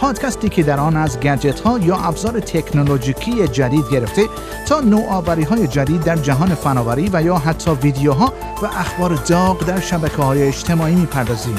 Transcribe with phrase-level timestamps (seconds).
[0.00, 4.22] پادکستی که در آن از گجت ها یا ابزار تکنولوژیکی جدید گرفته
[4.68, 8.32] تا نوآوری های جدید در جهان فناوری و یا حتی ویدیوها
[8.62, 11.56] و اخبار داغ در شبکه های اجتماعی می‌پردازیم.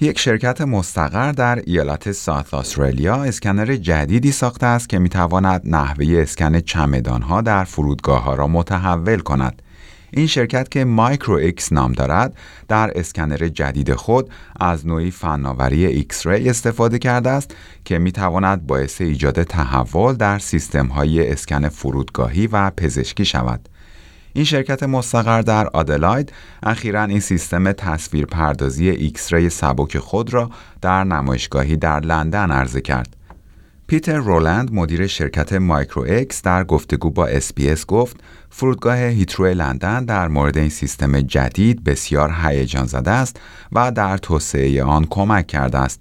[0.00, 6.60] یک شرکت مستقر در ایالت South استرالیا اسکنر جدیدی ساخته است که می‌تواند نحوه اسکن
[6.60, 9.62] چمدانها در فرودگاه ها را متحول کند.
[10.14, 12.36] این شرکت که Micro-X نام دارد
[12.68, 14.30] در اسکنر جدید خود
[14.60, 20.86] از نوعی فناوری X-ray استفاده کرده است که می تواند باعث ایجاد تحول در سیستم
[20.86, 23.68] های اسکن فرودگاهی و پزشکی شود.
[24.32, 30.50] این شرکت مستقر در آدلاید اخیرا این سیستم تصویر پردازی X-ray سبک خود را
[30.82, 33.16] در نمایشگاهی در لندن عرضه کرد.
[33.86, 38.16] پیتر رولند مدیر شرکت Micro-X در گفتگو با SBS گفت
[38.50, 43.40] فرودگاه هیترو لندن در مورد این سیستم جدید بسیار هیجان زده است
[43.72, 46.00] و در توسعه آن کمک کرده است.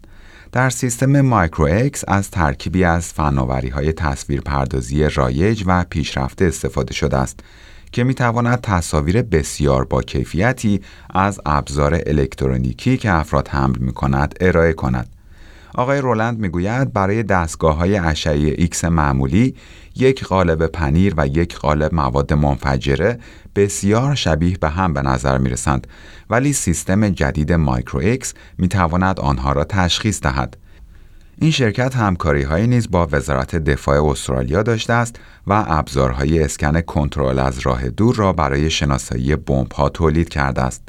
[0.51, 7.17] در سیستم Micro-X از ترکیبی از فناوری های تصویر پردازی رایج و پیشرفته استفاده شده
[7.17, 7.39] است
[7.91, 14.35] که می تواند تصاویر بسیار با کیفیتی از ابزار الکترونیکی که افراد حمل می کند
[14.41, 15.20] ارائه کند.
[15.75, 19.55] آقای رولند می‌گوید برای دستگاه های اشعه ایکس معمولی
[19.95, 23.19] یک قالب پنیر و یک قالب مواد منفجره
[23.55, 25.87] بسیار شبیه به هم به نظر می رسند
[26.29, 30.57] ولی سیستم جدید Micro-X می تواند آنها را تشخیص دهد.
[31.37, 35.15] این شرکت همکاری های نیز با وزارت دفاع استرالیا داشته است
[35.47, 40.83] و ابزارهای اسکن کنترل از راه دور را برای شناسایی بمب ها تولید کرده است.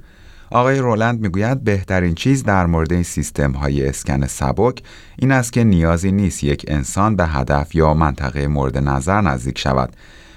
[0.53, 4.83] آقای رولند می‌گوید بهترین چیز در مورد این سیستم های اسکن سبک
[5.19, 9.97] این است که نیازی نیست یک انسان به هدف یا منطقه مورد نظر نزدیک شود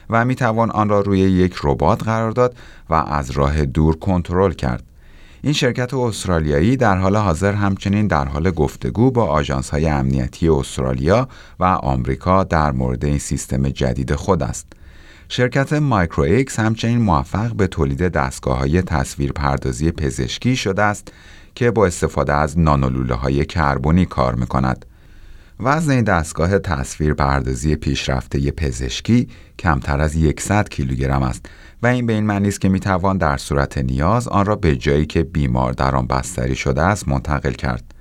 [0.09, 2.55] و می توان آن را روی یک ربات قرار داد
[2.89, 4.83] و از راه دور کنترل کرد.
[5.41, 11.27] این شرکت استرالیایی در حال حاضر همچنین در حال گفتگو با آژانس های امنیتی استرالیا
[11.59, 14.67] و آمریکا در مورد این سیستم جدید خود است.
[15.29, 21.11] شرکت Micro-X همچنین موفق به تولید دستگاه های تصویر پردازی پزشکی شده است
[21.55, 24.85] که با استفاده از نانولوله های کربنی کار می کند.
[25.59, 31.45] وزن این دستگاه تصویر پردازی پیشرفته پزشکی کمتر از 100 کیلوگرم است
[31.83, 34.75] و این به این معنی است که می توان در صورت نیاز آن را به
[34.75, 37.94] جایی که بیمار در آن بستری شده است منتقل کرد.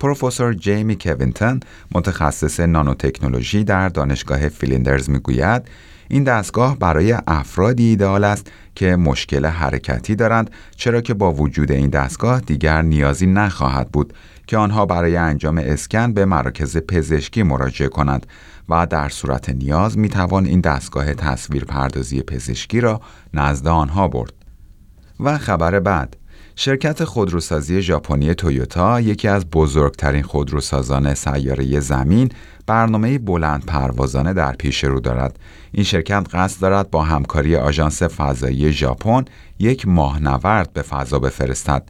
[0.00, 1.60] پروفسور جیمی کوینتون
[1.94, 5.68] متخصص نانوتکنولوژی در دانشگاه فلیندرز می‌گوید
[6.08, 11.90] این دستگاه برای افرادی ایدئال است که مشکل حرکتی دارند چرا که با وجود این
[11.90, 14.12] دستگاه دیگر نیازی نخواهد بود
[14.46, 18.26] که آنها برای انجام اسکن به مراکز پزشکی مراجعه کنند
[18.68, 23.00] و در صورت نیاز می توان این دستگاه تصویر پردازی پزشکی را
[23.34, 24.32] نزد آنها برد.
[25.20, 26.16] و خبر بعد
[26.60, 32.28] شرکت خودروسازی ژاپنی تویوتا یکی از بزرگترین خودروسازان سیاره زمین
[32.66, 35.38] برنامه بلند پروازانه در پیش رو دارد.
[35.72, 39.24] این شرکت قصد دارد با همکاری آژانس فضایی ژاپن
[39.58, 41.88] یک ماهنورد به فضا بفرستد.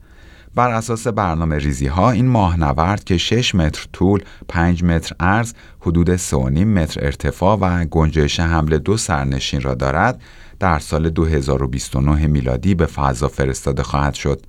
[0.54, 6.16] بر اساس برنامه ریزی ها این ماهنورد که 6 متر طول، 5 متر عرض، حدود
[6.16, 10.20] 3.5 متر ارتفاع و گنجایش حمل دو سرنشین را دارد،
[10.60, 14.42] در سال 2029 میلادی به فضا فرستاده خواهد شد.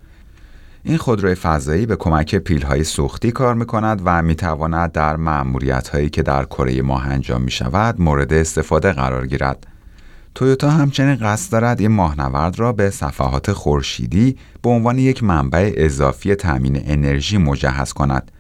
[0.84, 6.12] این خودروی فضایی به کمک پیلهای سوختی کار می کند و می تواند در معمولیت
[6.12, 9.68] که در کره ماه انجام می شود مورد استفاده قرار گیرد.
[10.36, 16.36] تویوتا همچنین قصد دارد این ماهنورد را به صفحات خورشیدی به عنوان یک منبع اضافی
[16.36, 18.32] تأمین انرژی مجهز کند.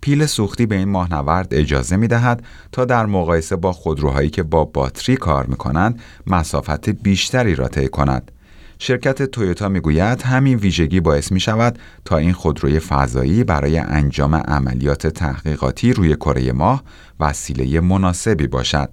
[0.00, 2.42] پیل سوختی به این ماهنورد اجازه می دهد
[2.72, 7.88] تا در مقایسه با خودروهایی که با باتری کار می کنند مسافت بیشتری را طی
[7.88, 8.32] کند.
[8.78, 15.06] شرکت تویوتا می‌گوید همین ویژگی باعث می شود تا این خودروی فضایی برای انجام عملیات
[15.06, 16.82] تحقیقاتی روی کره ماه
[17.20, 18.88] وسیله مناسبی باشد.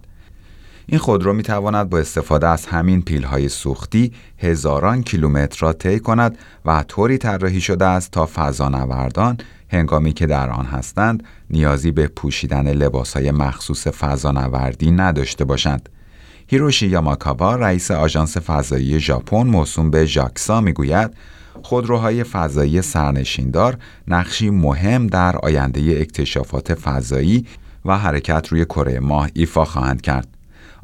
[0.86, 6.38] این خودرو می تواند با استفاده از همین پیلهای سوختی هزاران کیلومتر را طی کند
[6.66, 9.38] و طوری طراحی شده است تا فضانوردان
[9.70, 15.90] هنگامی که در آن هستند نیازی به پوشیدن لباسهای مخصوص فضانوردی نداشته باشند.
[16.54, 21.12] هیروشی یاماکاوا رئیس آژانس فضایی ژاپن موسوم به ژاکسا می‌گوید
[21.64, 23.78] خودروهای فضایی سرنشیندار
[24.08, 27.46] نقشی مهم در آینده اکتشافات فضایی
[27.86, 30.28] و حرکت روی کره ماه ایفا خواهند کرد.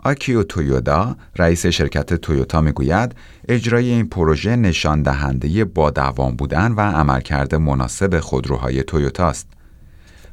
[0.04, 3.16] آکیو تویودا رئیس شرکت تویوتا می‌گوید
[3.48, 9.48] اجرای این پروژه نشان دهنده با دوام بودن و عملکرد مناسب خودروهای تویوتا است.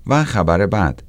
[0.07, 1.03] و خبر بعد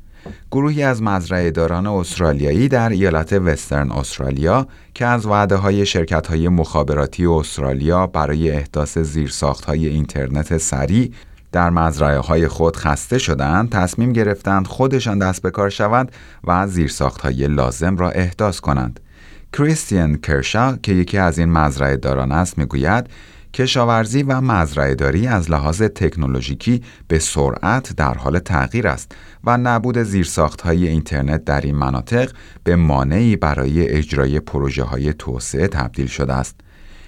[0.51, 6.47] گروهی از مزرعه داران استرالیایی در ایالت وسترن استرالیا که از وعده های شرکت های
[6.47, 11.11] مخابراتی استرالیا برای احداث زیرساخت های اینترنت سریع
[11.51, 16.11] در مزرعه های خود خسته شدند تصمیم گرفتند خودشان دست به کار شوند
[16.43, 18.99] و زیرساخت های لازم را احداث کنند.
[19.53, 23.09] کریستین کرشا که یکی از این مزرعه داران است می‌گوید
[23.57, 29.11] کشاورزی و مزرعهداری از لحاظ تکنولوژیکی به سرعت در حال تغییر است
[29.43, 32.31] و نبود زیرساختهای اینترنت در این مناطق
[32.63, 36.55] به مانعی برای اجرای پروژه های توسعه تبدیل شده است.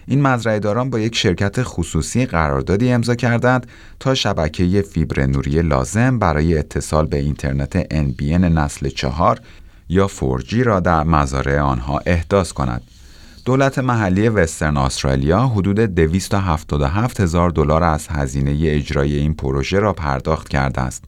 [0.07, 3.67] این مزرعهداران با یک شرکت خصوصی قراردادی امضا کردند
[3.99, 9.39] تا شبکه فیبر نوری لازم برای اتصال به اینترنت NBN نسل چهار
[9.89, 12.81] یا 4G را در مزارع آنها احداث کند.
[13.45, 20.49] دولت محلی وسترن استرالیا حدود 277 هزار دلار از هزینه اجرای این پروژه را پرداخت
[20.49, 21.03] کرده است.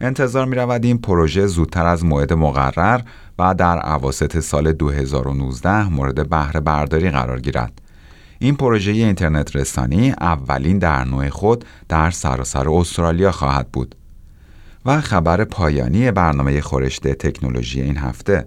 [0.00, 3.00] انتظار می رود این پروژه زودتر از موعد مقرر
[3.38, 7.82] و در عواسط سال 2019 مورد بهره برداری قرار گیرد.
[8.38, 13.94] این پروژه اینترنت رسانی اولین در نوع خود در سراسر استرالیا خواهد بود.
[14.86, 18.46] و خبر پایانی برنامه خورشت تکنولوژی این هفته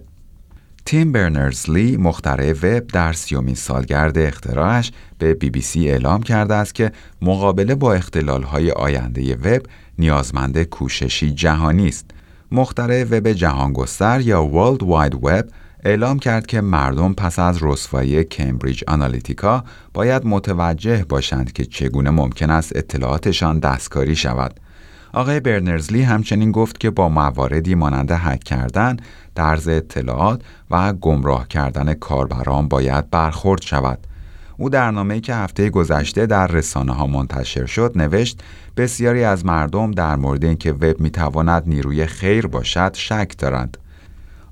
[0.88, 6.74] تیم برنرزلی مخترع وب در سیومین سالگرد اختراعش به بی بی سی اعلام کرده است
[6.74, 6.92] که
[7.22, 9.62] مقابله با اختلالهای آینده وب
[9.98, 12.10] نیازمند کوششی جهانی است.
[12.52, 15.52] مخترع وب جهانگستر یا World Wide Web
[15.84, 19.64] اعلام کرد که مردم پس از رسوایی کمبریج آنالیتیکا
[19.94, 24.60] باید متوجه باشند که چگونه ممکن است اطلاعاتشان دستکاری شود.
[25.12, 28.96] آقای برنرزلی همچنین گفت که با مواردی مانند هک کردن،
[29.34, 33.98] درز اطلاعات و گمراه کردن کاربران باید برخورد شود.
[34.56, 38.40] او در نامه‌ای که هفته گذشته در رسانه ها منتشر شد نوشت
[38.76, 43.78] بسیاری از مردم در مورد اینکه وب می‌تواند نیروی خیر باشد شک دارند.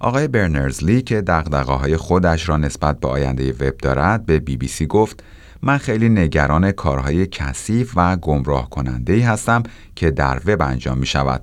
[0.01, 4.87] آقای برنرزلی که دقدقه خودش را نسبت به آینده وب دارد به بی بی سی
[4.87, 5.23] گفت
[5.63, 9.63] من خیلی نگران کارهای کثیف و گمراه کننده ای هستم
[9.95, 11.43] که در وب انجام می شود.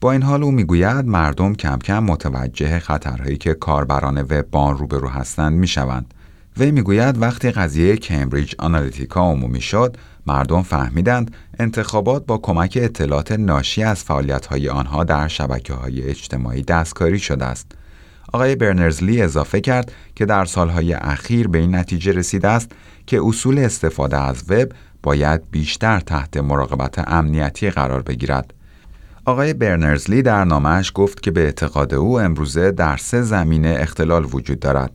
[0.00, 5.08] با این حال او می‌گوید مردم کم کم متوجه خطرهایی که کاربران وب با روبرو
[5.08, 6.14] هستند می‌شوند.
[6.58, 9.96] وی می‌گوید وقتی قضیه کمبریج آنالیتیکا عمومی شد
[10.26, 17.18] مردم فهمیدند انتخابات با کمک اطلاعات ناشی از فعالیت‌های آنها در شبکه های اجتماعی دستکاری
[17.18, 17.72] شده است.
[18.32, 22.72] آقای برنرزلی اضافه کرد که در سالهای اخیر به این نتیجه رسیده است
[23.06, 24.68] که اصول استفاده از وب
[25.02, 28.54] باید بیشتر تحت مراقبت امنیتی قرار بگیرد.
[29.24, 34.60] آقای برنرزلی در نامش گفت که به اعتقاد او امروزه در سه زمینه اختلال وجود
[34.60, 34.90] دارد.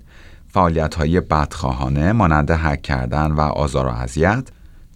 [0.48, 4.48] فعالیت های بدخواهانه مانند هک کردن و آزار و اذیت،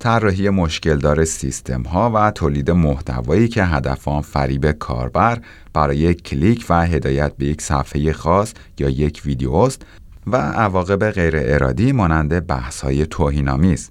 [0.05, 5.39] طراحی مشکلدار سیستم ها و تولید محتوایی که هدف آن فریب کاربر
[5.73, 9.81] برای کلیک و هدایت به یک صفحه خاص یا یک ویدیو است
[10.27, 13.89] و عواقب غیر ارادی مانند بحث های توهین‌آمیز.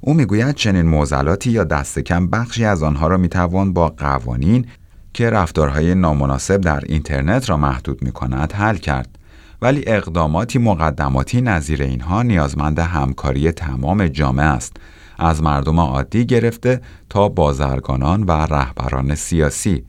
[0.00, 4.66] او می‌گوید چنین معضلاتی یا دست کم بخشی از آنها را می‌توان با قوانین
[5.14, 9.18] که رفتارهای نامناسب در اینترنت را محدود می کند حل کرد.
[9.62, 14.76] ولی اقداماتی مقدماتی نظیر اینها نیازمند همکاری تمام جامعه است
[15.18, 16.80] از مردم عادی گرفته
[17.10, 19.84] تا بازرگانان و رهبران سیاسی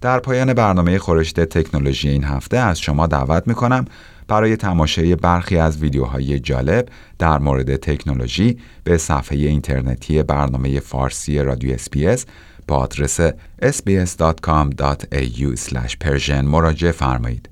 [0.00, 3.84] در پایان برنامه خورشت تکنولوژی این هفته از شما دعوت می کنم
[4.28, 11.74] برای تماشای برخی از ویدیوهای جالب در مورد تکنولوژی به صفحه اینترنتی برنامه فارسی رادیو
[11.74, 12.26] اسپیس
[12.68, 13.20] با آدرس
[13.62, 15.52] sbs.com.au
[16.44, 17.51] مراجعه فرمایید.